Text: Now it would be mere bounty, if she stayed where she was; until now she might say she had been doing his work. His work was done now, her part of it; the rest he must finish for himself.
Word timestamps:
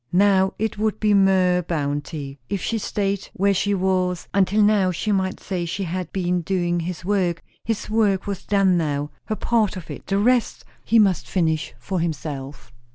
Now 0.13 0.55
it 0.57 0.79
would 0.79 0.99
be 0.99 1.13
mere 1.13 1.61
bounty, 1.61 2.39
if 2.49 2.59
she 2.59 2.79
stayed 2.79 3.29
where 3.33 3.53
she 3.53 3.75
was; 3.75 4.27
until 4.33 4.63
now 4.63 4.89
she 4.89 5.11
might 5.11 5.39
say 5.39 5.63
she 5.63 5.83
had 5.83 6.11
been 6.11 6.41
doing 6.41 6.79
his 6.79 7.05
work. 7.05 7.43
His 7.65 7.87
work 7.87 8.25
was 8.25 8.43
done 8.43 8.77
now, 8.77 9.11
her 9.25 9.35
part 9.35 9.77
of 9.77 9.91
it; 9.91 10.07
the 10.07 10.17
rest 10.17 10.65
he 10.83 10.97
must 10.97 11.27
finish 11.29 11.75
for 11.77 11.99
himself. 11.99 12.73